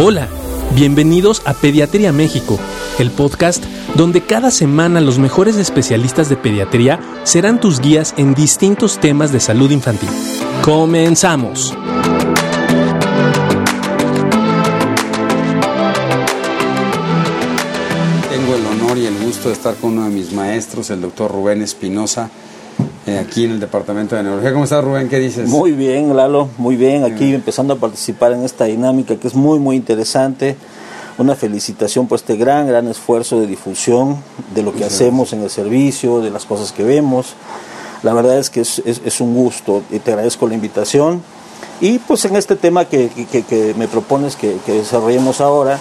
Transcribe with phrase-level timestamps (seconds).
[0.00, 0.28] Hola,
[0.76, 2.56] bienvenidos a Pediatría México,
[3.00, 3.64] el podcast
[3.96, 9.40] donde cada semana los mejores especialistas de pediatría serán tus guías en distintos temas de
[9.40, 10.08] salud infantil.
[10.64, 11.76] Comenzamos.
[18.30, 21.32] Tengo el honor y el gusto de estar con uno de mis maestros, el doctor
[21.32, 22.30] Rubén Espinosa,
[23.08, 24.52] eh, aquí en el Departamento de Neurología.
[24.52, 25.08] ¿Cómo estás, Rubén?
[25.08, 25.48] ¿Qué dices?
[25.48, 27.04] Muy bien, Lalo, muy bien.
[27.04, 30.56] Aquí empezando a participar en esta dinámica que es muy, muy interesante.
[31.16, 34.22] Una felicitación por este gran, gran esfuerzo de difusión
[34.54, 37.34] de lo que hacemos en el servicio, de las cosas que vemos.
[38.02, 41.22] La verdad es que es, es, un gusto y te agradezco la invitación.
[41.80, 45.78] Y pues en este tema que, que, que me propones que, que desarrollemos ahora,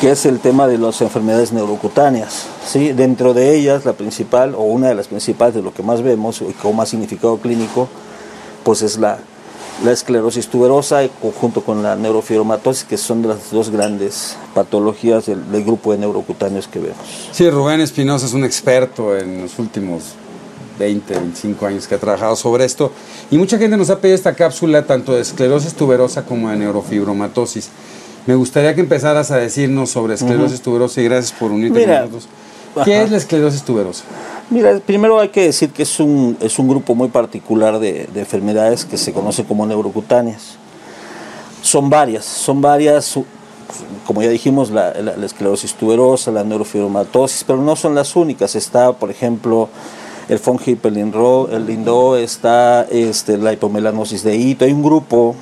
[0.00, 2.46] que es el tema de las enfermedades neurocutáneas.
[2.66, 2.92] ¿sí?
[2.92, 6.40] Dentro de ellas, la principal, o una de las principales de lo que más vemos
[6.40, 7.88] y con más significado clínico,
[8.62, 9.18] pues es la,
[9.84, 11.00] la esclerosis tuberosa
[11.40, 16.68] junto con la neurofibromatosis, que son las dos grandes patologías del, del, grupo de neurocutáneos
[16.68, 16.98] que vemos.
[17.32, 20.14] Sí, Rubén Espinosa es un experto en los últimos
[20.78, 22.92] 20, 25 años que ha trabajado sobre esto.
[23.32, 27.70] Y mucha gente nos ha pedido esta cápsula tanto de esclerosis tuberosa como de neurofibromatosis.
[28.26, 30.64] Me gustaría que empezaras a decirnos sobre esclerosis uh -huh.
[30.64, 32.28] tuberosa y gracias por unirte Mira, con nosotros.
[32.84, 33.04] ¿Qué ajá.
[33.04, 34.04] es la esclerosis tuberosa?
[34.50, 38.20] Mira, primero hay que decir que es un, es un grupo muy particular de, de
[38.20, 40.56] enfermedades que se conoce como neurocutáneas.
[41.62, 43.18] Son varias, son varias,
[44.06, 48.54] como ya dijimos, la, la, la esclerosis tuberosa, la neurofibromatosis, pero no son las únicas.
[48.54, 49.68] Está, por ejemplo,
[50.28, 54.64] el von Hippel-Lindau, el Lindau, está este, la hipomelanosis de Hito.
[54.64, 55.34] Hay un grupo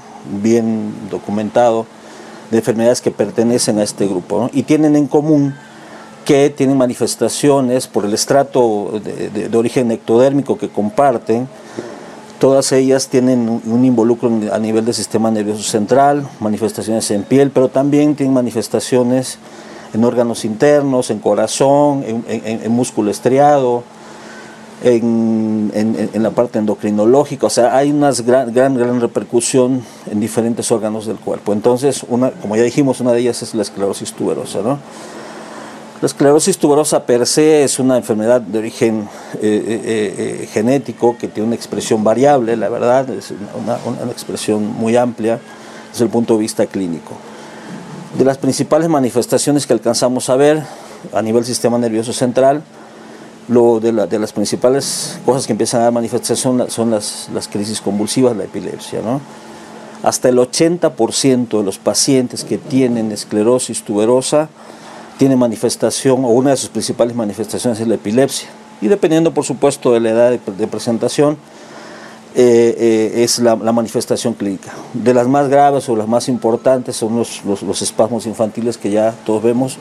[0.42, 1.86] bien documentado
[2.50, 5.54] de enfermedades que pertenecen a este grupo y tienen en común
[6.24, 11.48] que tienen manifestaciones por el estrato de, origen ectodérmico que comparten.
[12.40, 17.68] Todas ellas tienen un, involucro a nivel del sistema nervioso central, manifestaciones en piel, pero
[17.68, 19.38] también tienen manifestaciones
[19.94, 23.84] en órganos internos, en corazón, en músculo estriado,
[24.82, 30.20] en, en, en, la parte endocrinológica, o sea, hay una gran, gran, gran repercusión en
[30.20, 31.52] diferentes órganos del cuerpo.
[31.52, 34.78] Entonces, una, como ya dijimos, una de ellas es la esclerosis tuberosa, ¿no?
[36.02, 41.26] La esclerosis tuberosa per se es una enfermedad de origen eh, eh, eh, genético que
[41.26, 45.40] tiene una expresión variable, la verdad, es una, una, expresión muy amplia
[45.90, 47.12] desde el punto de vista clínico.
[48.18, 50.62] De las principales manifestaciones que alcanzamos a ver
[51.14, 52.62] a nivel sistema nervioso central,
[53.48, 57.80] lo de, la, de, las principales cosas que empiezan a dar manifestación son las, crisis
[57.80, 59.00] convulsivas, la epilepsia.
[59.02, 59.20] ¿no?
[60.02, 64.48] Hasta el 80% de los pacientes que tienen esclerosis tuberosa
[65.18, 68.48] tienen manifestación o una de sus principales manifestaciones es la epilepsia.
[68.80, 71.38] Y dependiendo, por supuesto, de la edad de presentación,
[72.38, 72.76] eh,
[73.16, 74.70] eh, es la, manifestación clínica.
[74.92, 78.90] De las más graves o las más importantes son los, los, los, espasmos infantiles que
[78.90, 79.78] ya todos vemos.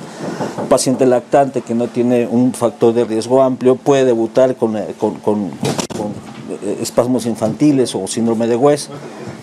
[0.61, 4.95] Un paciente lactante que no tiene un factor de riesgo amplio puede debutar con, eh,
[4.97, 5.49] con, con,
[5.97, 6.13] con
[6.79, 8.89] espasmos infantiles o síndrome de West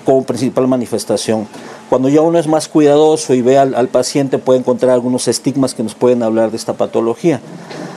[0.06, 1.46] como principal manifestación.
[1.92, 5.74] Cuando ya uno es más cuidadoso y ve al, al paciente puede encontrar algunos estigmas
[5.74, 7.38] que nos pueden hablar de esta patología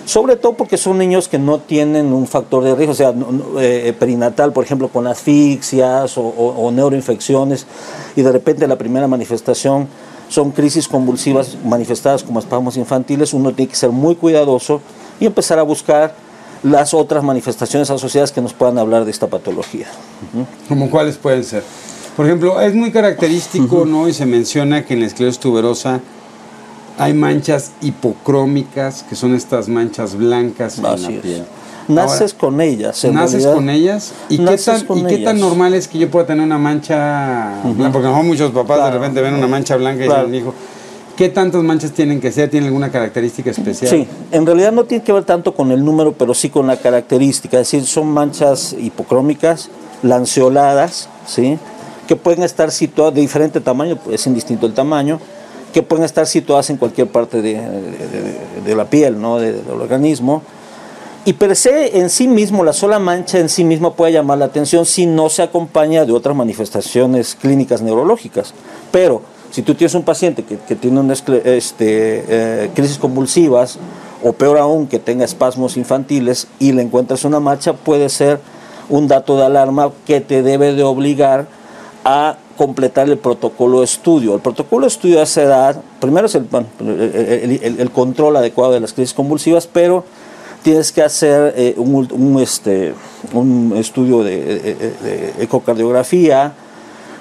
[0.04, 3.14] sobre todo porque son niños que no tienen un factor de riesgo, o sea,
[3.62, 7.66] eh, perinatal, por ejemplo, con asfixias o, o, o, neuroinfecciones,
[8.18, 9.88] y de repente la primera manifestación
[10.28, 14.82] son crisis convulsivas manifestadas como espasmos infantiles, uno tiene que ser muy cuidadoso
[15.22, 16.16] y empezar a buscar
[16.64, 19.88] las otras manifestaciones asociadas que nos puedan hablar de esta patología.
[20.68, 21.64] ¿Como cuáles pueden ser?
[22.16, 23.90] Por ejemplo, es muy característico, uh -huh.
[23.90, 24.08] ¿no?
[24.08, 26.00] Y se menciona que en la esclerosis tuberosa
[26.98, 31.44] hay manchas hipocrómicas, que son estas manchas blancas Así en la piel.
[31.88, 33.04] Naces Ahora, con ellas.
[33.06, 34.14] ¿Naces realidad, con ellas?
[34.30, 37.68] ¿Y, qué tan, ¿y qué tan normal es que yo pueda tener una mancha uh
[37.68, 37.76] -huh.
[37.76, 37.92] blanca?
[37.92, 38.94] Porque a lo mejor muchos papás claro.
[38.94, 40.28] de repente ven una mancha blanca y claro.
[40.28, 40.54] dicen, hijo,
[41.16, 42.50] ¿qué tantas manchas tienen que ser?
[42.50, 43.92] ¿Tienen alguna característica especial?
[43.92, 46.78] Sí, en realidad no tiene que ver tanto con el número, pero sí con la
[46.78, 47.60] característica.
[47.60, 49.70] Es decir, son manchas hipocrómicas,
[50.02, 51.60] lanceoladas, ¿sí?
[52.08, 55.20] Que pueden estar situadas de diferente tamaño, es indistinto el tamaño,
[55.74, 59.40] que pueden estar situadas en cualquier parte de, de, de, de la piel, ¿no?
[59.40, 60.42] del organismo.
[61.26, 64.46] Y per se, en sí mismo, la sola mancha en sí misma puede llamar la
[64.46, 68.54] atención si no se acompaña de otras manifestaciones clínicas neurológicas.
[68.92, 73.80] Pero si tú tienes un paciente que, que tiene una este, eh, crisis convulsivas,
[74.24, 78.40] o peor aún, que tenga espasmos infantiles y le encuentras una mancha, puede ser
[78.90, 81.48] un dato de alarma que te debe de obligar
[82.06, 84.36] a completar el protocolo de estudio.
[84.36, 86.48] El protocolo de estudio esa edad, primero es el,
[86.80, 90.06] el, el, el control adecuado de las crisis convulsivas, pero
[90.62, 92.94] tienes que hacer eh, un, un, este,
[93.34, 96.54] un, estudio de, de, de, ecocardiografía,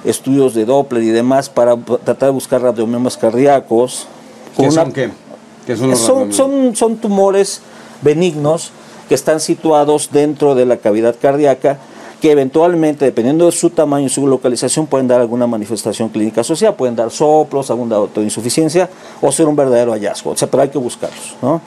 [0.05, 4.07] estudios de Doppler y demás para tratar de buscar radiomiomas cardíacos.
[4.57, 5.11] ¿Qué son qué?
[5.67, 7.63] ¿Qué son, los son, son, son tumores
[8.03, 8.71] benignos
[9.09, 11.79] que están situados dentro de la cavidad cardíaca
[12.25, 16.75] que eventualmente, dependiendo de su tamaño y su localización, pueden dar alguna manifestación clínica asociada,
[16.75, 18.89] pueden dar soplos, alguna autoinsuficiencia
[19.21, 20.31] o ser un verdadero hallazgo.
[20.31, 21.37] O sea, pero hay que buscarlos.
[21.43, 21.61] ¿no?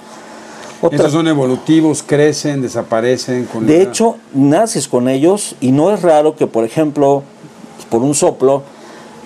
[0.90, 3.46] ¿Estos son evolutivos, crecen, desaparecen?
[3.46, 7.22] Con de hecho, naces con ellos y no es raro que, por ejemplo,
[7.92, 8.64] por un soplo,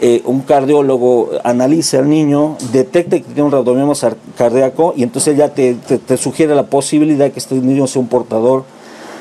[0.02, 3.94] eh, un cardiólogo analice al niño, detecte que tiene un radiomioma
[4.38, 8.10] cardíaco y entonces ya te, te, sugiere la posibilidad de que este niño sea un
[8.10, 8.66] portador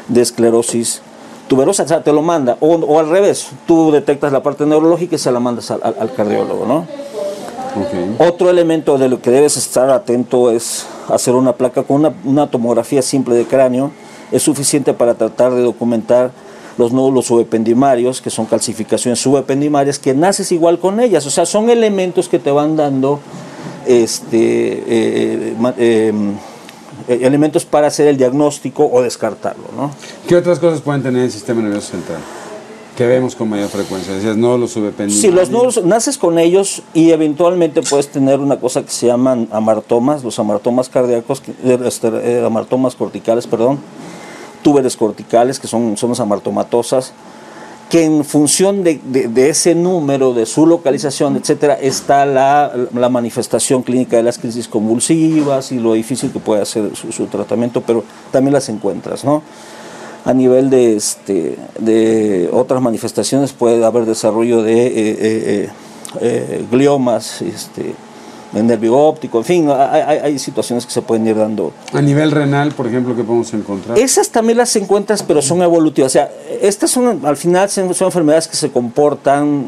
[0.08, 1.02] de esclerosis
[1.50, 5.18] tuberosa, o sea, te lo manda, o, al revés, tú detectas la parte neurológica y
[5.18, 6.86] se la mandas al, cardiólogo, ¿no?
[8.24, 12.48] Otro elemento de lo que debes estar atento es hacer una placa con una, una
[12.48, 13.90] tomografía simple de cráneo,
[14.30, 16.30] es suficiente para tratar de documentar
[16.78, 21.26] los nódulos subependimarios, que son calcificaciones subependimarias, que naces igual con ellas.
[21.26, 23.18] O sea, son elementos que te van dando
[23.88, 26.12] este, eh, eh,
[27.10, 29.64] eh, elementos para hacer el diagnóstico o descartarlo.
[29.76, 29.90] ¿no?
[30.28, 32.20] ¿Qué otras cosas pueden tener el sistema nervioso central?
[32.96, 34.14] Que vemos con mayor frecuencia.
[34.14, 35.20] Decías nódulos subependimarios.
[35.20, 39.48] Sí, los nódulos, naces con ellos y eventualmente puedes tener una cosa que se llaman
[39.50, 43.78] amartomas, los amartomas cardíacos, este, amartomas corticales, perdón
[44.62, 47.12] túberes corticales, que son zonas amartomatosas,
[47.90, 49.00] que en función de,
[49.50, 52.72] ese número, de su localización, etcétera, está la,
[53.10, 58.04] manifestación clínica de las crisis convulsivas y lo difícil que puede ser su, tratamiento, pero
[58.30, 59.42] también las encuentras, ¿no?
[60.24, 65.70] A nivel de, este, de otras manifestaciones puede haber desarrollo de eh, eh,
[66.20, 67.94] eh, gliomas, este,
[68.54, 71.72] el nervio óptico, en fin, hay, situaciones que se pueden ir dando.
[71.92, 73.96] A nivel renal, por ejemplo, ¿qué podemos encontrar?
[73.98, 76.10] Esas también las encuentras, pero son evolutivas.
[76.10, 76.30] O sea,
[76.60, 79.66] estas son, al final, son, enfermedades que se comportan,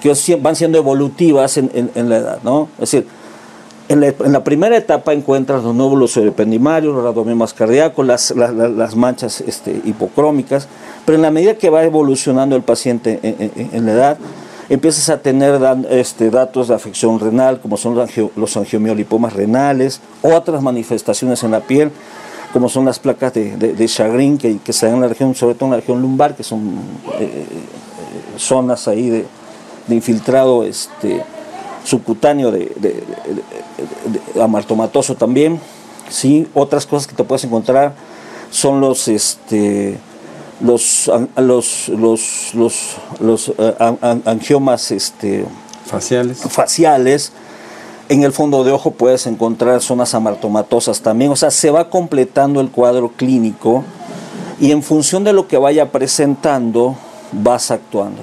[0.00, 2.68] que van siendo evolutivas en, la edad, ¿no?
[2.74, 3.06] Es decir,
[3.88, 9.82] en la, primera etapa encuentras los nódulos ependimarios, los radiomemas cardíacos, las, las, manchas este,
[9.84, 10.68] hipocrómicas,
[11.04, 14.18] pero en la medida que va evolucionando el paciente en la edad,
[14.72, 15.60] empiezas a tener
[15.90, 17.94] este, datos de afección renal, como son
[18.36, 21.90] los angiomiolipomas renales, otras manifestaciones en la piel,
[22.54, 25.66] como son las placas de, de, Chagrin, que, se dan en la región, sobre todo
[25.66, 26.70] en la región lumbar, que son
[27.18, 27.46] eh, eh,
[28.38, 29.26] zonas ahí de,
[29.90, 31.22] infiltrado este,
[31.84, 33.04] subcutáneo de,
[34.40, 35.60] amartomatoso también.
[36.08, 36.48] ¿sí?
[36.54, 37.94] Otras cosas que te puedes encontrar
[38.50, 39.06] son los...
[39.08, 39.98] Este,
[40.62, 43.74] los, los, los, los, los eh,
[44.24, 45.44] angiomas este,
[45.84, 46.38] faciales.
[46.48, 47.32] faciales.
[48.08, 51.30] En el fondo de ojo puedes encontrar zonas amartomatosas también.
[51.30, 53.84] O sea, se va completando el cuadro clínico
[54.60, 56.96] y en función de lo que vaya presentando,
[57.32, 58.22] vas actuando.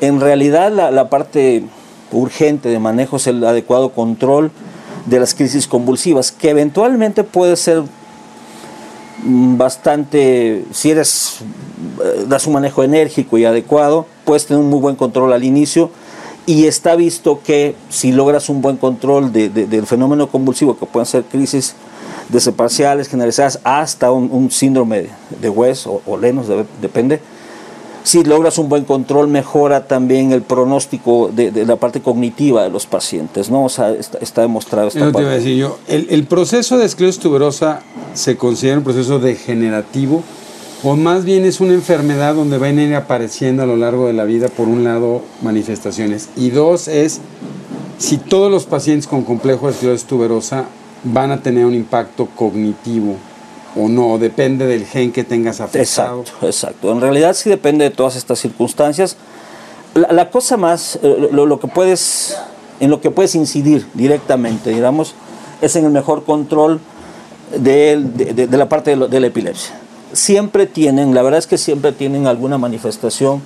[0.00, 1.64] En realidad, la, la parte
[2.12, 4.50] urgente de manejo es el adecuado control
[5.06, 7.82] de las crisis convulsivas, que eventualmente puede ser
[9.22, 11.38] Mm, bastante, si eres,
[12.26, 15.90] das un manejo enérgico y adecuado, puedes tener un muy buen control al inicio
[16.46, 21.24] y está visto que si logras un buen control del fenómeno convulsivo, que pueden ser
[21.24, 21.74] crisis
[22.28, 25.08] desde parciales, generalizadas, hasta un, síndrome
[25.40, 26.46] de West o, o Lenos,
[26.80, 27.20] depende,
[28.06, 32.86] si logras un buen control, mejora también el pronóstico de, la parte cognitiva de los
[32.86, 33.64] pacientes, ¿no?
[33.64, 35.18] O sea, está, demostrado esta parte.
[35.18, 37.82] Te iba a decir yo, el, el, proceso de esclerosis tuberosa
[38.14, 40.22] se considera un proceso degenerativo
[40.82, 44.12] o más bien es una enfermedad donde van a ir apareciendo a lo largo de
[44.12, 47.20] la vida, por un lado, manifestaciones, y dos es
[47.98, 50.66] si todos los pacientes con complejo de esclerosis tuberosa
[51.02, 53.16] van a tener un impacto cognitivo
[53.76, 56.20] o no, depende del gen que tengas afectado.
[56.20, 56.92] Exacto, exacto.
[56.92, 59.16] En realidad sí depende de todas estas circunstancias.
[59.94, 62.36] La, cosa más, eh, lo, que puedes,
[62.80, 65.14] en lo que puedes incidir directamente, digamos,
[65.60, 66.80] es en el mejor control
[67.56, 69.74] de, de, la parte de, la epilepsia.
[70.12, 73.42] Siempre tienen, la verdad es que siempre tienen alguna manifestación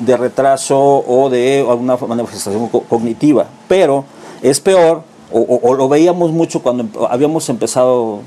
[0.00, 4.04] de retraso o de alguna manifestación cognitiva, pero
[4.42, 8.20] es peor, o, o, lo veíamos mucho cuando habíamos empezado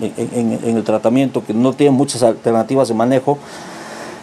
[0.00, 3.38] en, el tratamiento, que no tiene muchas alternativas de manejo,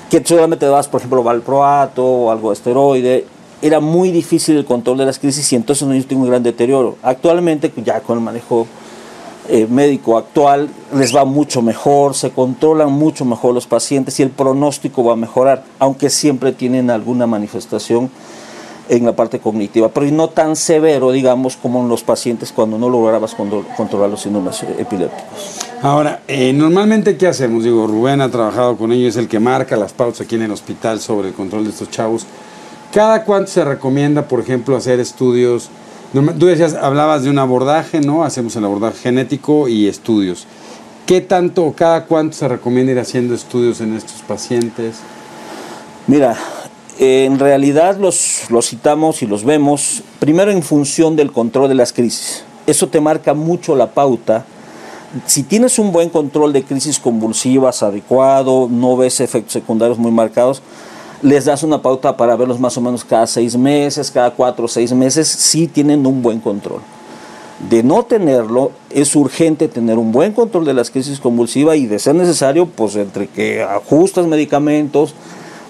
[0.10, 3.26] que solamente das, por ejemplo, valproato o algo de esteroide,
[3.62, 6.44] era muy difícil el control de las crisis y entonces los niños tienen un gran
[6.44, 6.98] deterioro.
[7.02, 8.68] Actualmente, ya con el manejo
[9.50, 14.30] eh, médico actual, les va mucho mejor, se controlan mucho mejor los pacientes y el
[14.30, 18.10] pronóstico va a mejorar, aunque siempre tienen alguna manifestación
[18.89, 22.89] en la parte cognitiva, pero no tan severo, digamos, como en los pacientes cuando no
[22.89, 25.60] lograbas controlar los síndromes epilépticos.
[25.82, 27.63] Ahora, eh, normalmente, ¿qué hacemos?
[27.63, 30.51] Digo, Rubén ha trabajado con ellos, es el que marca las pautas aquí en el
[30.51, 32.25] hospital sobre el control de estos chavos.
[32.94, 35.70] ¿Cada cuánto se recomienda, por ejemplo, hacer estudios?
[36.14, 38.24] Tú decías, hablabas de un abordaje, ¿no?
[38.24, 40.48] Hacemos el abordaje genético y estudios.
[41.06, 44.98] ¿Qué tanto, cada cuánto se recomienda ir haciendo estudios en estos pacientes?
[46.08, 46.38] Mira,
[47.00, 51.94] en realidad los, los citamos y los vemos primero en función del control de las
[51.94, 52.44] crisis.
[52.66, 54.46] Eso te marca mucho la pauta.
[55.26, 60.62] Si tienes un buen control de crisis convulsivas adecuado, no ves efectos secundarios muy marcados,
[61.22, 64.68] les das una pauta para verlos más o menos cada seis meses, cada cuatro o
[64.68, 66.82] seis meses, si tienen un buen control.
[67.70, 71.98] De no tenerlo, es urgente tener un buen control de las crisis convulsivas y de
[71.98, 75.16] ser necesario, pues entre que ajustas medicamentos,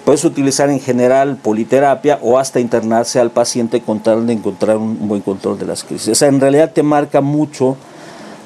[0.04, 5.08] puedes utilizar en general politerapia o hasta internarse al paciente con tal de encontrar un
[5.08, 6.20] buen control de las crisis.
[6.20, 7.76] En realidad te marca mucho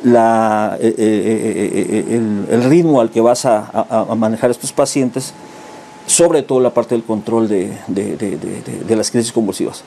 [0.05, 5.35] la, eh, eh, eh, el, ritmo al que vas a manejar estos pacientes
[6.07, 7.73] sobre todo la parte del control de,
[8.89, 9.83] las crisis convulsivas.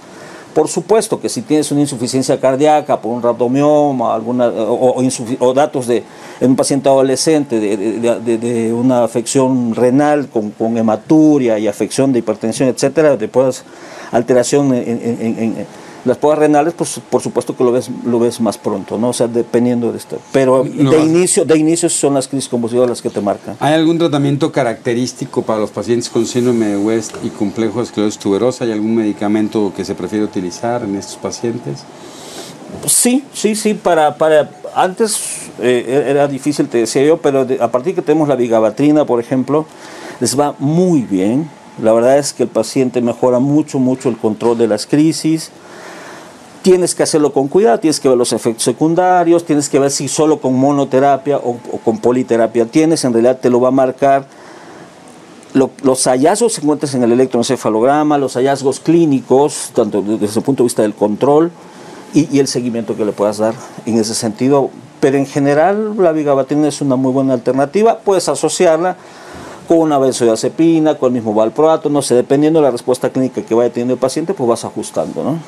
[0.54, 6.04] Por supuesto que si tienes una insuficiencia cardíaca por un rhabdomioma alguna, o, datos de
[6.40, 13.18] en un paciente adolescente de, una afección renal con, hematuria y afección de hipertensión, etcétera,
[13.18, 13.64] después
[14.12, 15.68] alteración en
[16.06, 19.10] las pruebas renales, pues por supuesto que lo ves, lo ves más pronto, ¿no?
[19.10, 20.20] O sea, dependiendo de esto.
[20.32, 23.58] Pero de, inicio, de inicio son las crisis convulsivas las que te marcan.
[23.60, 28.20] ¿Hay algún tratamiento característico para los pacientes con síndrome de West y complejo de esclerosis
[28.20, 28.66] tuberosa?
[28.66, 31.84] ¿Hay algún medicamento que se prefiere utilizar en estos pacientes?
[32.86, 33.74] Sí, sí, sí.
[33.74, 38.36] Para, para antes eh, era difícil, te decía yo, pero a partir que tenemos la
[38.36, 39.66] vigabatrina, por ejemplo,
[40.20, 41.50] les va muy bien.
[41.82, 45.52] La verdad es que el paciente mejora mucho, mucho el control de las crisis
[46.66, 50.08] tienes que hacerlo con cuidado, tienes que ver los efectos secundarios, tienes que ver si
[50.08, 54.26] solo con monoterapia o, con politerapia tienes, en realidad te lo va a marcar.
[55.54, 60.66] los hallazgos que encuentras en el electroencefalograma, los hallazgos clínicos, tanto desde el punto de
[60.66, 61.52] vista del control
[62.16, 63.54] y, el seguimiento que le puedas dar
[63.86, 64.72] en ese sentido.
[65.00, 68.98] Pero en general la vigabatrina es una muy buena alternativa, puedes asociarla
[69.66, 73.54] con una benzodiazepina, con el mismo valproato, no sé, dependiendo de la respuesta clínica que
[73.54, 75.40] vaya teniendo el paciente, pues vas ajustando, ¿no?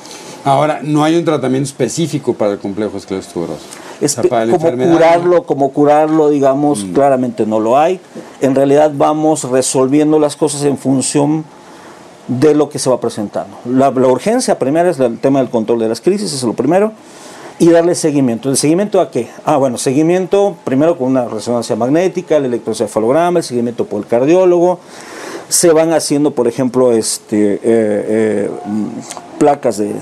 [0.43, 3.65] Ahora, no hay un tratamiento específico para el complejo esclerosis tuberoso.
[4.51, 6.93] como curarlo, como curarlo, digamos, mm.
[6.93, 7.99] claramente no lo hay.
[8.41, 11.43] En realidad vamos resolviendo las cosas en función
[12.27, 13.57] de lo que se va presentando.
[13.65, 16.91] La, urgencia primera es el tema del control de las crisis, es lo primero,
[17.59, 18.49] y darle seguimiento.
[18.49, 19.29] ¿El seguimiento a qué?
[19.43, 24.79] Ah, bueno, seguimiento primero con una resonancia magnética, el electroencefalograma, el seguimiento por el cardiólogo.
[25.49, 28.87] Se van haciendo, por ejemplo, este, eh, eh, mm,
[29.39, 29.93] placas de,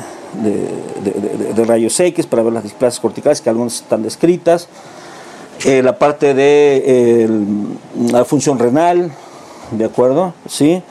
[0.44, 4.68] de, rayos X para ver las displasias corticales, que algunas están descritas.
[5.64, 7.30] Eh, la parte de
[8.12, 9.12] la función renal,
[9.72, 10.34] ¿de acuerdo?
[10.50, 10.82] ¿Sí?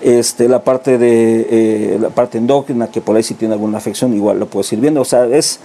[0.00, 4.38] Este, la parte de la parte endocrina, que por ahí si tiene alguna afección, igual
[4.38, 5.02] lo puedes ir viendo.
[5.02, 5.60] O sea, es,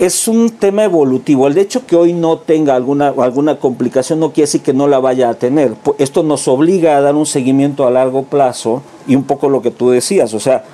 [0.00, 1.46] es un tema evolutivo.
[1.46, 4.98] El hecho que hoy no tenga alguna, alguna complicación no quiere decir que no la
[4.98, 5.74] vaya a tener.
[5.98, 9.70] Esto nos obliga a dar un seguimiento a largo plazo y un poco lo que
[9.70, 10.64] tú decías, o sea,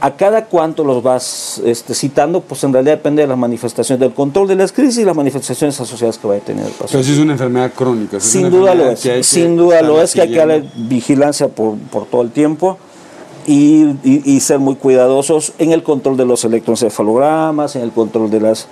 [0.00, 4.14] a cada cuánto los vas este, citando, pues en realidad depende de las manifestaciones, del
[4.14, 6.92] control de las crisis y las manifestaciones asociadas que vaya a tener el paciente.
[6.92, 8.18] Pero si es una enfermedad crónica.
[8.18, 12.06] sin duda lo es, sin duda lo es, que hay que darle vigilancia por, por
[12.06, 12.78] todo el tiempo.
[13.52, 18.68] Y, ser muy cuidadosos en el control de los electroencefalogramas, en el control de las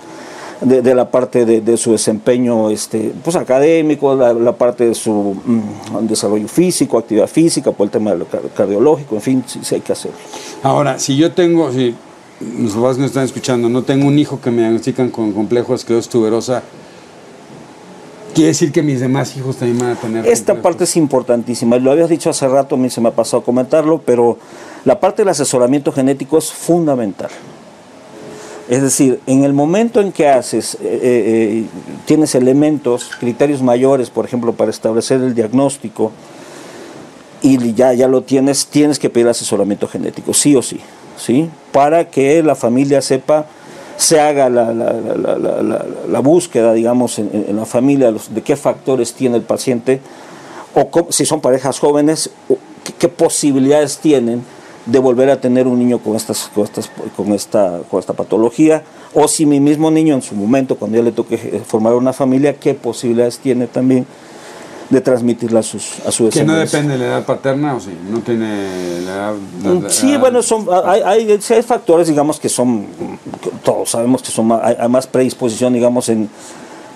[0.61, 6.47] de, la parte de, su desempeño este, pues académico, la, parte de su mm, desarrollo
[6.47, 8.13] físico, actividad física, por el tema
[8.55, 10.17] cardiológico, en fin, sí, hay que hacerlo.
[10.63, 11.95] Ahora, si yo tengo, si
[12.57, 15.77] los papás nos están escuchando, no tengo un hijo que me diagnostican con complejo de
[15.77, 16.63] esclerosis tuberosa,
[18.33, 20.27] Quiere decir que mis demás hijos también van a tener.
[20.27, 21.77] Esta parte es importantísima.
[21.77, 24.37] Lo habías dicho hace rato, a mí se me ha pasado a comentarlo, pero
[24.85, 27.29] la parte del asesoramiento genético es fundamental.
[28.69, 31.65] Es decir, en el momento en que haces, eh, eh, eh,
[32.05, 36.11] tienes elementos, criterios mayores, por ejemplo, para establecer el diagnóstico,
[37.41, 40.79] y ya, ya lo tienes, tienes que pedir asesoramiento genético, sí o sí,
[41.17, 41.49] ¿sí?
[41.71, 43.47] Para que la familia sepa,
[43.99, 49.99] se haga la, la, búsqueda, digamos, en, la familia de qué factores tiene el paciente,
[50.73, 52.29] o si son parejas jóvenes,
[52.97, 54.41] qué posibilidades tienen
[54.85, 56.65] de volver a tener un niño con, estas, con,
[57.17, 61.03] con, esta, con esta patología, o si mi mismo niño en su momento, cuando ya
[61.03, 64.07] le toque eh, formar una familia, qué posibilidades tiene también
[64.89, 66.41] de transmitirla a, sus, a su descendencia.
[66.41, 69.33] Que no depende de la edad paterna, o sí, no tiene la edad...
[69.33, 72.87] Mm, sí, bueno, son, hay, hay, hay, factores, digamos, que son,
[73.63, 76.29] todos sabemos que son hay, más predisposición, digamos, en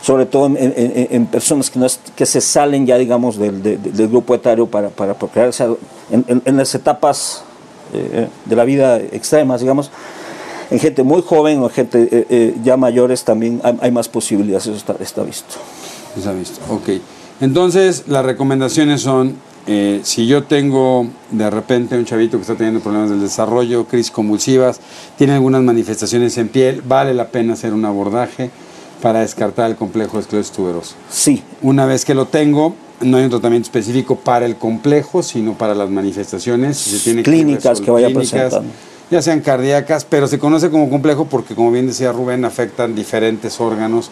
[0.02, 4.36] sobre todo en, en, personas que, no que se salen ya, digamos, del, del, grupo
[4.36, 5.70] etario para, para procrear, o sea,
[6.12, 7.46] en, las etapas
[7.94, 9.92] eh, de la vida extremas, digamos,
[10.70, 14.76] en gente muy joven o gente eh, eh, ya mayores también hay, más posibilidades, eso
[14.76, 15.56] está, está visto.
[16.18, 16.90] Está visto, ok.
[17.42, 19.36] Entonces, las recomendaciones son,
[20.04, 24.80] si yo tengo de repente un chavito que está teniendo problemas del desarrollo, crisis convulsivas,
[25.18, 28.50] tiene algunas manifestaciones en piel, vale la pena hacer un abordaje
[29.02, 30.96] para descartar el complejo de esclerosis tuberosa.
[31.10, 31.44] Sí.
[31.62, 35.76] Una vez que lo tengo, no hay un tratamiento específico para el complejo, sino para
[35.76, 36.78] las manifestaciones.
[36.78, 38.72] Se tiene clínicas que, vaya presentando.
[39.12, 43.60] Ya sean cardíacas, pero se conoce como complejo porque, como bien decía Rubén, afectan diferentes
[43.60, 44.10] órganos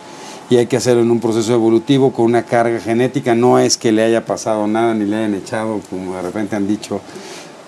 [0.52, 3.34] y hay que hacerlo en un proceso evolutivo con una carga genética.
[3.34, 6.68] No es que le haya pasado nada ni le hayan echado, como de repente han
[6.68, 7.00] dicho,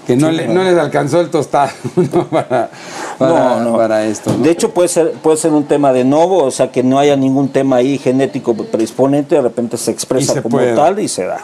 [0.06, 1.72] que no, le, no les alcanzó el tostado
[2.30, 2.70] para,
[3.18, 4.36] para, esto.
[4.38, 7.16] De hecho, puede ser, puede ser un tema de novo, o sea, que no haya
[7.16, 11.40] ningún tema ahí genético predisponente, de repente se expresa como tal y se da,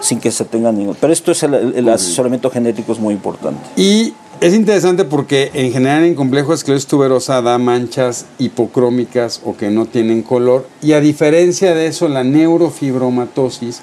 [0.00, 0.96] sin que se tenga ningún.
[0.98, 3.60] Pero esto es el, asesoramiento genético, es muy importante.
[3.76, 9.70] Y es interesante porque en general en complejo esclerosis tuberosa da manchas hipocrómicas o que
[9.70, 13.80] no tienen color, y a diferencia de eso, la neurofibromatosis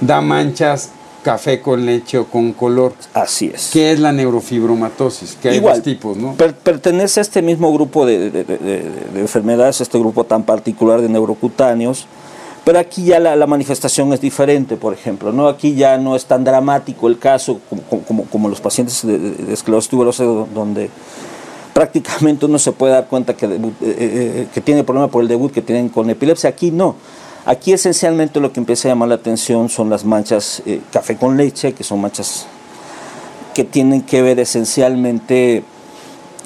[0.00, 0.90] da manchas
[1.22, 2.94] café con leche o con color.
[3.14, 3.70] Así es.
[3.72, 5.36] ¿Qué es la neurofibromatosis?
[5.40, 6.34] Que hay dos tipos, ¿no?
[6.34, 8.44] pertenece a este mismo grupo de,
[9.14, 12.06] enfermedades, este grupo tan particular de neurocutáneos,
[12.64, 15.48] pero aquí ya la, manifestación es diferente, por ejemplo, ¿no?
[15.48, 17.60] Aquí ya no es tan dramático el caso
[18.06, 20.88] como, como, los pacientes de, esclerosis tuberosa, donde
[21.72, 25.52] prácticamente uno se puede dar cuenta que, eh, eh, que tiene problema por el debut
[25.52, 26.50] que tienen con epilepsia.
[26.50, 26.94] Aquí no.
[27.44, 31.36] Aquí esencialmente lo que empieza a llamar la atención son las manchas eh, café con
[31.36, 32.46] leche, que son manchas
[33.54, 35.64] que tienen que ver esencialmente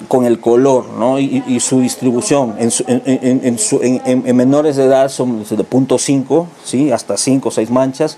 [0.07, 0.85] con el color
[1.19, 2.55] y, su distribución.
[2.59, 6.91] En, menores de edad son de punto .5, ¿sí?
[6.91, 8.17] hasta 5 o 6 manchas.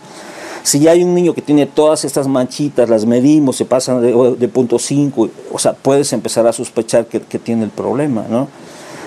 [0.61, 4.47] Si ya hay un niño que tiene todas estas manchitas, las medimos, se pasan de,
[4.49, 8.25] punto .5, o sea, puedes empezar a sospechar que, que tiene el problema.
[8.29, 8.49] ¿no?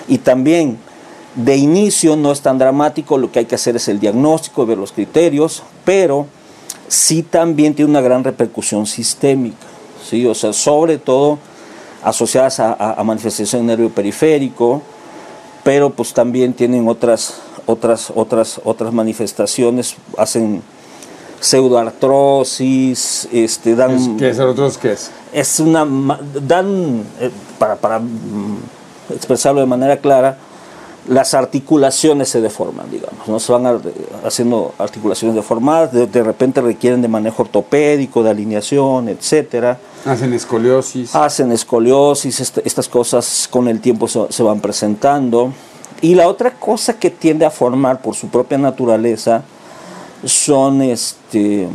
[0.07, 0.77] Y también
[1.35, 4.77] de inicio no es tan dramático, lo que hay que hacer es el diagnóstico, ver
[4.77, 6.27] los criterios, pero
[6.87, 9.65] sí también tiene una gran repercusión sistémica,
[10.07, 10.25] ¿sí?
[10.25, 11.39] o sea, sobre todo
[12.03, 14.81] asociadas a, manifestación nervio periférico,
[15.63, 20.61] pero pues también tienen otras, otras, otras, otras manifestaciones, hacen
[21.39, 24.17] pseudoartrosis, este, dan...
[24.17, 24.77] ¿Qué es artrosis?
[24.77, 25.11] ¿Qué es?
[25.33, 25.85] Es una...
[26.41, 28.59] dan, eh, para, para mm,
[29.13, 30.37] expresarlo de manera clara,
[31.07, 33.39] las articulaciones se deforman, digamos, ¿no?
[33.39, 33.81] se van
[34.23, 39.79] haciendo articulaciones deformadas, de, repente requieren de manejo ortopédico, de alineación, etcétera.
[40.05, 41.13] Hacen escoliosis.
[41.13, 45.51] Hacen escoliosis, este, estas cosas con el tiempo se, van presentando.
[46.01, 49.43] Y la otra cosa que tiende a formar por su propia naturaleza
[50.23, 51.67] son este,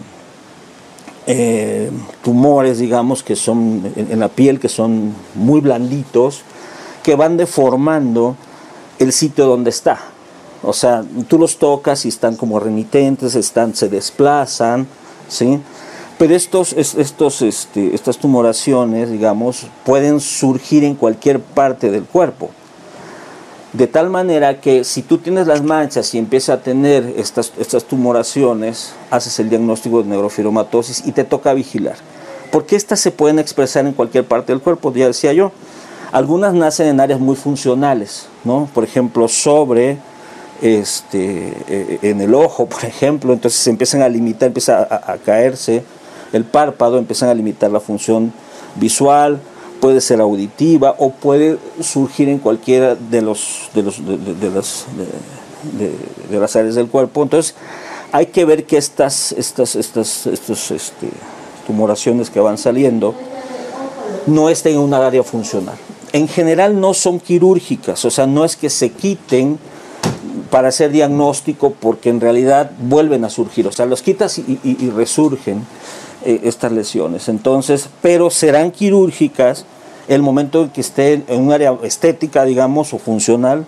[1.27, 1.91] eh,
[2.23, 6.43] tumores, digamos, que son en la piel, que son muy blanditos,
[7.03, 8.37] que van deformando
[8.99, 9.99] el sitio donde está.
[10.63, 14.87] O sea, tú los tocas y están como remitentes, están, se desplazan,
[15.29, 15.61] ¿sí?
[16.19, 22.51] Pero estos, estos, este, estas tumoraciones, digamos, pueden surgir en cualquier parte del cuerpo.
[23.73, 27.85] De tal manera que si tú tienes las manchas y empiezas a tener estas, estas
[27.85, 31.97] tumoraciones, haces el diagnóstico de neurofibromatosis y te toca vigilar.
[32.51, 35.53] Porque estas se pueden expresar en cualquier parte del cuerpo, ya decía yo.
[36.11, 38.69] Algunas nacen en áreas muy funcionales, ¿no?
[38.73, 39.99] Por ejemplo, sobre
[40.63, 45.85] este, eh, en el ojo, por ejemplo, entonces se empiezan a limitar, empieza a, caerse
[46.33, 48.33] el párpado, empiezan a limitar la función
[48.77, 49.39] visual,
[49.81, 54.87] puede ser auditiva o puede surgir en cualquiera de, los, de, los, de, las,
[56.31, 57.23] de, las áreas del cuerpo.
[57.23, 57.55] Entonces,
[58.13, 61.11] hay que ver que estas, estas, estas, estos, este,
[61.67, 63.15] tumoraciones que van saliendo
[64.27, 65.77] no estén en una área funcional
[66.13, 69.59] en general no son quirúrgicas, o sea, no es que se quiten
[70.51, 75.67] para hacer diagnóstico porque en realidad vuelven a surgir, o sea, los quitas y, resurgen
[76.25, 77.29] eh, estas lesiones.
[77.29, 79.67] Entonces, pero serán quirúrgicas
[80.09, 83.67] el momento en que esté en un área estética, digamos, o funcional,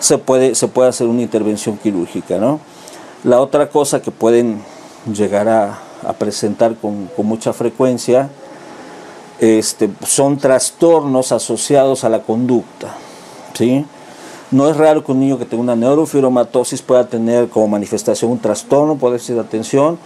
[0.00, 2.60] se puede, se puede hacer una intervención quirúrgica, ¿no?
[3.24, 4.62] La otra cosa que pueden
[5.12, 5.82] llegar a,
[6.18, 8.30] presentar con mucha frecuencia
[9.40, 12.94] este, son trastornos asociados a la conducta.
[13.54, 13.84] ¿sí?
[14.50, 18.38] No es raro que un niño que tenga una neurofibromatosis pueda tener como manifestación un
[18.38, 19.98] trastorno, puede ser de atención.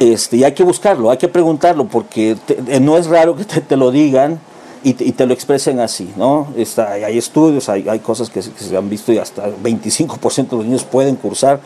[0.00, 3.76] Este, y hay que buscarlo, hay que preguntarlo, porque eh, no es raro que te,
[3.76, 4.40] lo digan
[4.82, 6.12] y te, lo expresen así.
[6.16, 6.48] ¿no?
[6.56, 10.84] Está, hay estudios, hay, cosas que, se han visto y hasta 25% de los niños
[10.84, 11.60] pueden cursar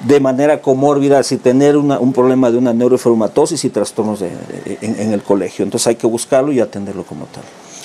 [0.00, 5.64] de manera comórbida, si tener un problema de una neurofibromatosis y trastornos en, el colegio.
[5.64, 7.44] Entonces hay que buscarlo y atenderlo como tal.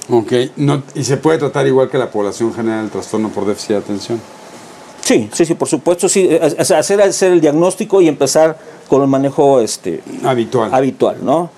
[0.09, 3.69] Ok, no, ¿y se puede tratar igual que la población general el trastorno por déficit
[3.69, 4.21] de atención?
[5.01, 9.59] Sí, sí, sí, por supuesto, sí, hacer, hacer el diagnóstico y empezar con el manejo
[9.59, 10.73] este, habitual.
[10.73, 11.49] habitual, ¿no?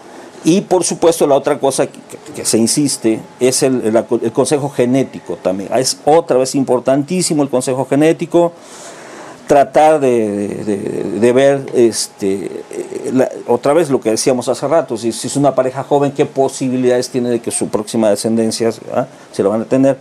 [0.44, 5.70] Y por supuesto la otra cosa que, se insiste es el, el, consejo genético también.
[5.76, 8.54] Es otra vez importantísimo el consejo genético
[9.48, 12.64] tratar de, ver este,
[13.48, 17.30] otra vez lo que decíamos hace rato, si, es una pareja joven, qué posibilidades tiene
[17.30, 19.08] de que su próxima descendencia, ¿ah?
[19.32, 19.98] se lo van a tener,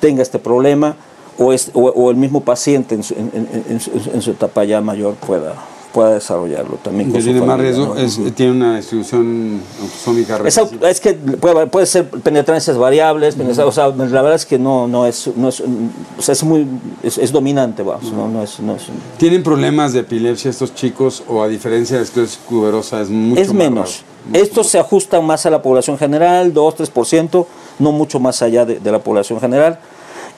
[0.00, 0.96] tenga este problema,
[1.38, 5.54] o, es, o, el mismo paciente en su, en su etapa ya mayor pueda,
[5.98, 7.12] pueda desarrollarlo también.
[7.12, 7.96] Que tiene más riesgo,
[8.36, 14.22] tiene una distribución autosómica es, es, que puede, puede, ser penetrancias variables, o sea, la
[14.22, 16.68] verdad es que no, no es, no es, o sea, es muy,
[17.02, 18.28] es, dominante, vamos, ¿no?
[18.28, 18.82] No, es, no es,
[19.16, 23.40] ¿Tienen problemas de epilepsia estos chicos o a diferencia de la esclerosis tuberosa es mucho
[23.40, 24.04] Es menos.
[24.32, 27.44] Estos se ajustan más a la población general, 2-3%,
[27.80, 29.80] no mucho más allá de, de la población general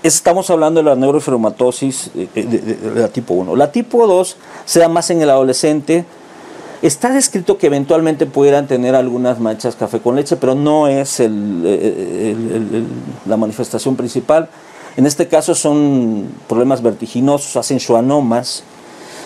[0.03, 3.57] estamos hablando de la neurofibromatosis eh, eh, de, la tipo 1.
[3.57, 6.05] La tipo 2 se da más en el adolescente.
[6.83, 11.21] Está descrito que eventualmente pudieran tener algunas manchas café con leche, pero no es
[13.27, 14.49] la manifestación principal.
[14.97, 18.65] En este caso son problemas vertiginosos, hacen schwannomas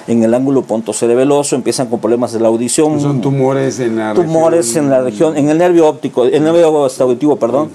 [0.08, 3.00] en el ángulo pontocerebeloso, empiezan con problemas de la audición.
[3.00, 7.36] Son tumores en la tumores en la región, en el nervio óptico, el nervio auditivo,
[7.36, 7.70] perdón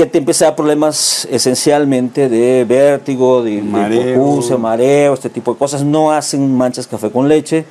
[0.00, 4.40] que te empieza a dar problemas esencialmente de vértigo, de mareo.
[4.58, 5.84] mareo, este tipo de cosas.
[5.84, 7.66] No hacen manchas café con leche.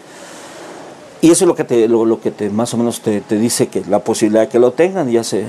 [1.22, 3.68] Y eso es lo que te, lo, que te más o menos te, te, dice
[3.68, 5.44] que la posibilidad de que lo tengan ya se,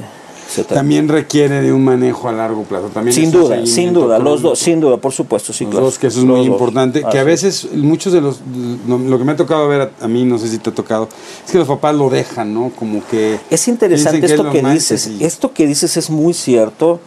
[0.68, 2.88] también requiere de un manejo a largo plazo.
[2.88, 6.08] También sin duda, sin duda, los dos, sin duda, por supuesto, sí, los Dos, que
[6.08, 7.04] eso es muy importante.
[7.10, 8.40] Que a veces, muchos de los,
[8.86, 11.08] lo que me ha tocado ver a, mí, no sé si te ha tocado,
[11.44, 12.70] es que los papás lo dejan, ¿no?
[12.76, 13.38] Como que.
[13.50, 15.10] Es interesante esto que, dices.
[15.20, 17.00] Esto que dices es muy cierto.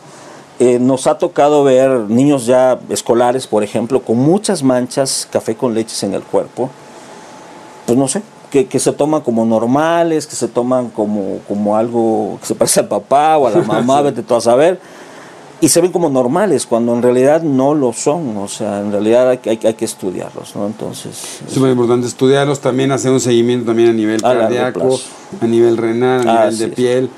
[0.60, 5.73] Eh, nos ha tocado ver niños ya escolares, por ejemplo, con muchas manchas, café con
[5.73, 6.69] leches en el cuerpo.
[7.86, 8.21] Pues no sé,
[8.62, 12.88] que, se toman como normales, que se toman como, como algo que se parece al
[12.88, 14.80] papá o a la mamá, vete tú a saber,
[15.60, 19.30] y se ven como normales, cuando en realidad no lo son, o sea, en realidad
[19.30, 20.68] hay, hay, hay que estudiarlos, ¿no?
[20.68, 21.39] Entonces...
[21.48, 25.00] Es muy importante estudiarlos, también hacer un seguimiento también a nivel cardíaco,
[25.42, 27.10] a nivel renal, a nivel de piel.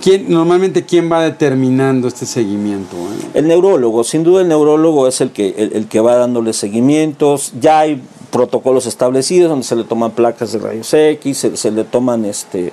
[0.00, 2.96] ¿Quién, normalmente, ¿quién va determinando este seguimiento?
[2.96, 3.28] Eh?
[3.34, 7.52] El neurólogo, sin duda el neurólogo es el que, el, el que va dándole seguimientos.
[7.60, 12.24] Ya hay protocolos establecidos donde se le toman placas de rayos X, se, le toman
[12.24, 12.72] este,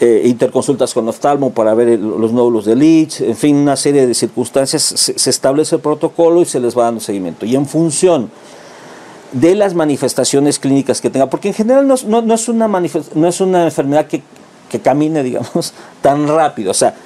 [0.00, 4.12] eh, interconsultas con oftalmo para ver los nódulos de Leach, en fin, una serie de
[4.12, 7.46] circunstancias, se, establece el protocolo y se les va dando seguimiento.
[7.46, 8.30] Y en función
[9.32, 12.20] de las manifestaciones clínicas que tenga, porque en general no, es, una
[12.68, 14.22] no es una enfermedad que,
[14.68, 16.96] que camine, digamos, tan rápido, o sea,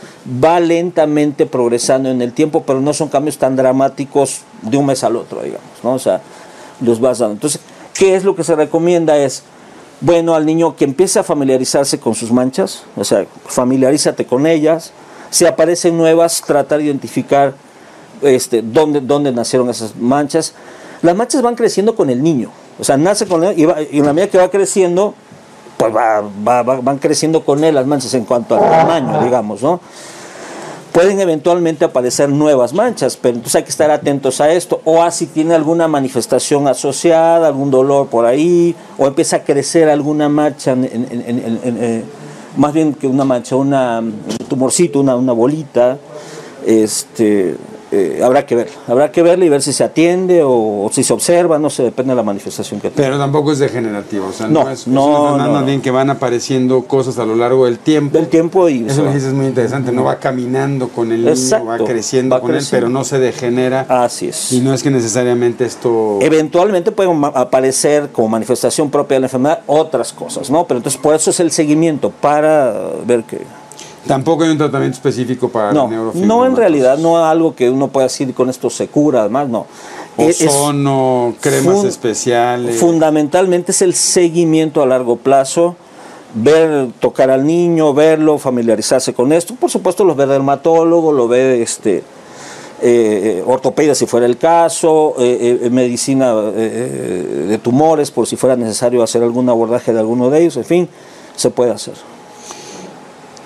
[0.43, 5.05] va lentamente progresando en el tiempo, pero no son cambios tan dramáticos de un mes
[5.05, 5.93] al otro, digamos, ¿no?
[5.93, 6.23] O sea,
[6.81, 7.35] los vas dando.
[7.35, 7.61] Entonces,
[7.95, 9.17] ¿qué es lo que se recomienda?
[9.17, 9.43] Es,
[10.01, 14.93] bueno, al niño que empiece a familiarizarse con sus manchas, o sea, familiarízate con ellas,
[15.31, 17.55] si aparecen nuevas, tratar de identificar
[18.23, 20.55] este, dónde, dónde nacieron esas manchas.
[21.03, 23.63] Las manchas van creciendo con el niño, o sea, nace con él y,
[23.95, 25.15] y en la medida que va creciendo,
[25.77, 29.81] pues va, va, van creciendo con él las manchas en cuanto al tamaño, digamos, ¿no?
[30.93, 35.11] Pueden eventualmente aparecer nuevas manchas, pero entonces hay que estar atentos a esto, o a
[35.11, 40.77] si tiene alguna manifestación asociada, algún dolor por ahí, o empieza a crecer alguna mancha,
[40.81, 42.05] eh,
[42.57, 45.99] más bien que una mancha, una, un tumorcito, una, una bolita,
[46.67, 47.57] este,
[47.91, 51.13] eh, habrá que ver, habrá que verle y ver si se atiende o, si se
[51.13, 53.09] observa, no sé, depende de la manifestación que tenga.
[53.09, 57.19] Pero tampoco es degenerativo, o sea, no, es, no, no, bien que van apareciendo cosas
[57.19, 58.17] a lo largo del tiempo.
[58.17, 62.41] Del tiempo y eso es muy interesante, no va caminando con el niño, va creciendo
[62.41, 63.87] con él, pero no se degenera.
[63.89, 64.53] Así es.
[64.53, 69.61] Y no es que necesariamente esto eventualmente pueden aparecer como manifestación propia de la enfermedad
[69.67, 70.67] otras cosas, ¿no?
[70.67, 72.75] Pero entonces por eso es el seguimiento para
[73.07, 73.39] ver que
[74.07, 78.07] Tampoco hay un tratamiento específico para no, No, en realidad, no algo que uno pueda
[78.07, 79.67] decir con esto se cura, además, no.
[80.17, 82.77] Ozono, cremas especiales.
[82.77, 85.77] Fundamentalmente es el seguimiento a largo plazo,
[86.35, 89.55] ver, tocar al niño, verlo, familiarizarse con esto.
[89.55, 92.03] Por supuesto, lo ve dermatólogo, lo ve este,
[92.81, 99.03] eh, ortopedia si fuera el caso, eh, eh, medicina de tumores por si fuera necesario
[99.03, 100.89] hacer algún abordaje de alguno de ellos, en fin,
[101.37, 101.95] se puede hacer.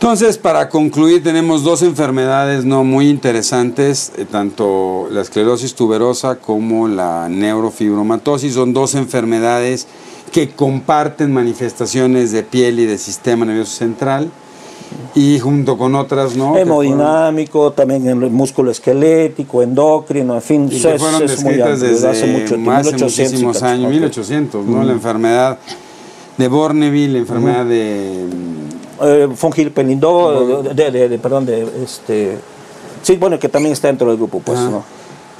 [0.03, 6.88] Entonces, para concluir, tenemos dos enfermedades no muy interesantes, eh, tanto la esclerosis tuberosa como
[6.88, 8.55] la neurofibromatosis.
[8.55, 9.87] Son dos enfermedades
[10.33, 14.29] que comparten manifestaciones de piel y de sistema nervioso central
[15.15, 16.57] y junto con otras, ¿no?
[16.57, 20.69] Hemodinámico, también en el músculo esquelético, endocrino, en fin.
[20.69, 24.83] Y que fueron descritas desde, hace, mucho, más 1800 muchísimos años, 1800, ¿no?
[24.83, 25.59] La enfermedad
[26.37, 28.27] de Borneville, la enfermedad de
[29.01, 32.39] eh, von de, perdón, de este.
[33.03, 34.85] Sí, bueno, que también está dentro del grupo, pues, ¿no?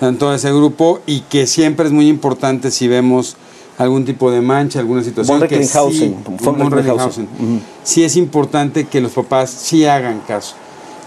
[0.01, 3.37] Dentro de ese grupo y que siempre es muy importante si vemos
[3.79, 6.17] algún tipo de mancha, alguna situación que sí,
[7.85, 10.55] sí es importante que los papás sí hagan caso.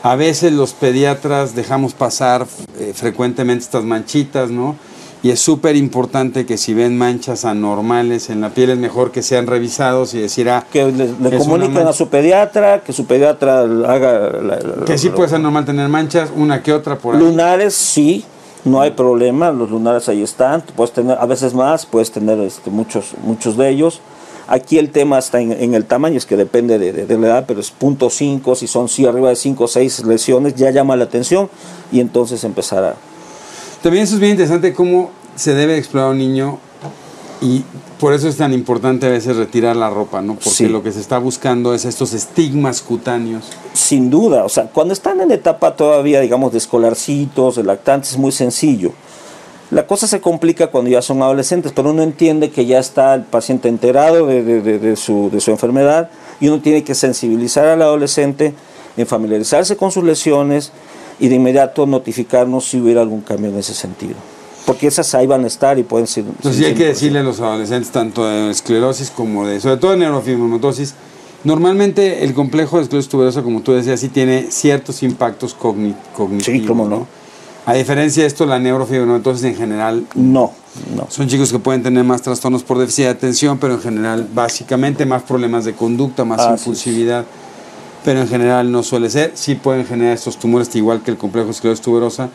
[0.04, 2.46] A veces los pediatras dejamos pasar
[2.80, 4.76] eh, frecuentemente estas manchitas, ¿no?
[5.26, 9.24] Y es súper importante que si ven manchas anormales en la piel es mejor que
[9.24, 14.86] sean revisados y decir ah, que le, comuniquen a su pediatra que su pediatra haga
[14.86, 17.22] que sí puede ser normal tener manchas una que otra por ahí.
[17.22, 18.24] Lunares sí
[18.66, 22.70] no hay problema los lunares ahí están puedes tener a veces más puedes tener este,
[22.70, 24.02] muchos muchos de ellos.
[24.48, 27.72] Aquí el tema está en, el tamaño, es que depende de, la edad, pero es
[27.72, 31.50] punto .5, si son si arriba de 5 o 6 lesiones, ya llama la atención
[31.92, 32.96] y entonces empezar a,
[33.86, 36.58] también eso es bien interesante cómo se debe explorar a un niño
[37.40, 37.64] y
[38.00, 40.38] por eso es tan importante a veces retirar la ropa, ¿no?
[40.44, 43.46] Porque lo que se está buscando es estos estigmas cutáneos.
[43.74, 48.18] Sin duda, o sea, cuando están en etapa todavía, digamos, de escolarcitos, de lactantes, es
[48.18, 48.92] muy sencillo.
[49.70, 53.22] La cosa se complica cuando ya son adolescentes, pero uno entiende que ya está el
[53.22, 58.56] paciente enterado de, de, su, de su enfermedad y uno tiene que sensibilizar al adolescente
[58.98, 60.72] en familiarizarse con sus lesiones,
[61.20, 64.16] y de inmediato notificarnos si hubiera algún cambio en ese sentido.
[64.66, 66.26] Porque esas ahí van a estar y pueden ser...
[66.26, 69.92] Entonces sí hay que decirle a los adolescentes, tanto de esclerosis como de, sobre todo
[69.92, 70.96] de neurofibromatosis,
[71.44, 76.44] normalmente el complejo de esclerosis tuberosa, como tú decías, sí tiene ciertos impactos cognitivos.
[76.44, 77.08] Sí, cómo no.
[77.68, 80.06] A diferencia de esto, la neurofibromatosis en general...
[80.16, 80.52] No,
[80.96, 81.08] no.
[81.10, 85.06] Son chicos que pueden tener más trastornos por déficit de atención, pero en general, básicamente,
[85.06, 87.26] más problemas de conducta, más impulsividad
[88.06, 89.32] pero en general no suele ser.
[89.34, 92.30] Sí pueden generar estos tumores igual que el complejo esclerosis tuberosa,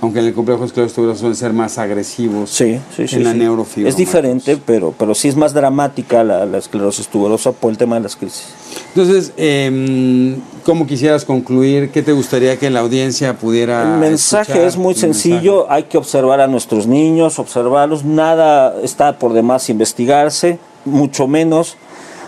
[0.00, 3.34] aunque en el complejo esclerosis tuberosa suelen ser más agresivos sí, sí, sí, en la
[3.34, 3.94] neurofibrosis.
[3.94, 8.02] Es diferente, pero, pero sí es más dramática la, esclerosis tuberosa por el tema de
[8.02, 8.46] las crisis.
[8.94, 11.90] Entonces, eh, ¿cómo quisieras concluir?
[11.90, 16.40] ¿Qué te gustaría que la audiencia pudiera El mensaje es muy sencillo, hay que observar
[16.40, 21.76] a nuestros niños, observarlos, nada está por demás investigarse, mucho menos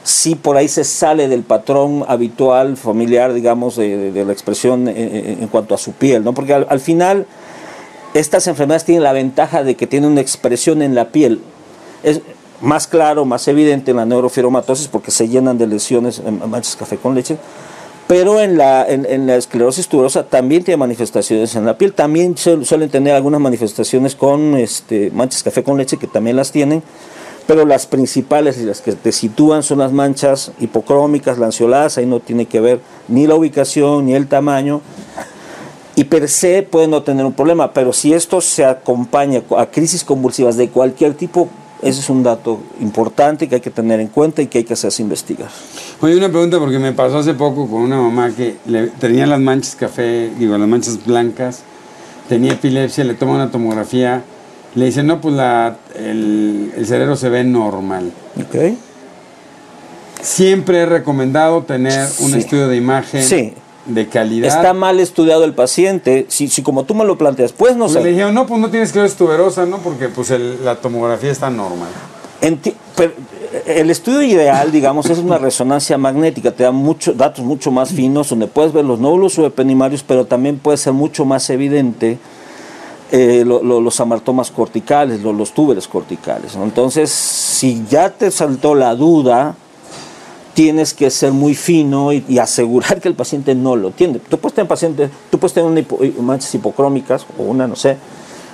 [0.08, 5.74] si por ahí se sale del patrón habitual familiar, digamos, de, la expresión en, cuanto
[5.74, 6.32] a su piel, ¿no?
[6.32, 7.26] Porque al, final
[8.14, 11.42] estas enfermedades tienen la ventaja de que tienen una expresión en la piel.
[12.02, 12.22] Es
[12.62, 16.96] más claro, más evidente en la neurofibromatosis porque se llenan de lesiones en manchas café
[16.96, 17.36] con leche,
[18.06, 22.88] pero en la, en, la esclerosis tuberosa también tiene manifestaciones en la piel, también suelen
[22.88, 26.82] tener algunas manifestaciones con este, manchas café con leche que también las tienen,
[27.48, 32.20] pero las principales y las que te sitúan son las manchas hipocrómicas, lanceoladas, ahí no
[32.20, 34.82] tiene que ver ni la ubicación ni el tamaño,
[35.96, 40.04] y per se puede no tener un problema, pero si esto se acompaña a crisis
[40.04, 41.48] convulsivas de cualquier tipo,
[41.80, 44.74] ese es un dato importante que hay que tener en cuenta y que hay que
[44.74, 45.48] hacerse investigar.
[46.02, 49.40] Oye, una pregunta porque me pasó hace poco con una mamá que le, tenía las
[49.40, 51.62] manchas café, digo, las manchas blancas,
[52.28, 54.22] tenía epilepsia, le toma una tomografía
[54.74, 58.12] le dicen, no, pues la, el, cerebro se ve normal.
[58.36, 58.74] Ok.
[60.20, 63.54] Siempre he recomendado tener un estudio de imagen
[63.86, 64.48] de calidad.
[64.48, 66.26] Está mal estudiado el paciente.
[66.28, 68.02] Si, si como tú me lo planteas, pues no sé.
[68.02, 69.78] Le dijeron, no, pues no tienes que ver tuberosa, ¿no?
[69.78, 71.88] Porque pues la tomografía está normal.
[73.66, 78.28] el estudio ideal, digamos, es una resonancia magnética, te da muchos datos mucho más finos,
[78.28, 82.18] donde puedes ver los nódulos subependimarios, pero también puede ser mucho más evidente
[83.10, 86.54] eh, los amartomas corticales, los túberes corticales.
[86.56, 89.56] Entonces, si ya te saltó la duda,
[90.54, 94.18] tienes que ser muy fino y, asegurar que el paciente no lo tiene.
[94.18, 95.86] Tú puedes tener paciente, tú puedes tener
[96.20, 97.96] manchas hipocrómicas o una, no sé,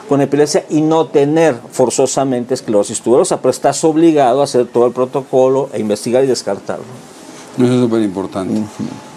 [0.09, 4.93] con epilepsia y no tener forzosamente esclerosis tuberosa, pero estás obligado a hacer todo el
[4.93, 7.14] protocolo e investigar y descartarlo.
[7.57, 8.61] Eso es súper importante.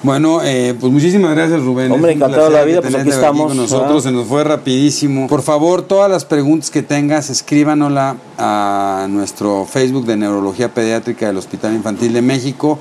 [0.04, 1.92] Bueno, eh, pues muchísimas gracias Rubén.
[1.92, 3.48] Hombre, encantado la vida, pues aquí estamos.
[3.48, 5.28] Con nosotros se nos fue rapidísimo.
[5.28, 11.38] Por favor, todas las preguntas que tengas, escríbanosla a nuestro Facebook de Neurología Pediátrica del
[11.38, 12.78] Hospital Infantil de México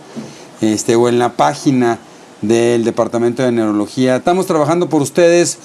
[0.60, 1.98] este, o en la página
[2.42, 4.16] del Departamento de Neurología.
[4.16, 5.58] Estamos trabajando por ustedes.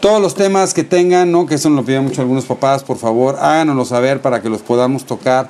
[0.00, 1.46] Todos los temas que tengan, ¿no?
[1.46, 4.60] que eso nos lo piden mucho algunos papás, por favor, háganoslo saber para que los
[4.60, 5.48] podamos tocar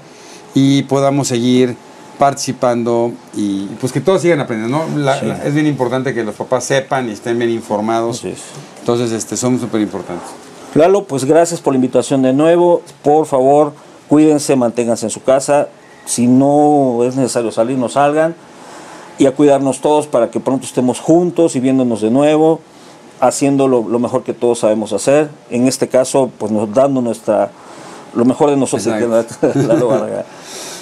[0.54, 1.76] y podamos seguir
[2.18, 4.78] participando y pues que todos sigan aprendiendo.
[4.88, 4.98] ¿no?
[4.98, 8.24] La- la- es bien importante que los papás sepan y estén bien informados.
[8.24, 8.38] Es.
[8.80, 10.28] Entonces, este, son súper importantes.
[10.74, 12.82] Lalo, pues gracias por la invitación de nuevo.
[13.02, 13.72] Por favor,
[14.08, 15.68] cuídense, manténganse en su casa.
[16.04, 18.34] Si no es necesario salir, no salgan.
[19.18, 22.60] Y a cuidarnos todos para que pronto estemos juntos y viéndonos de nuevo,
[23.20, 25.30] haciendo lo, lo mejor que todos sabemos hacer.
[25.50, 27.50] En este caso, pues nos dando nuestra
[28.14, 28.86] lo mejor de nosotros.
[29.54, 29.90] Lalo.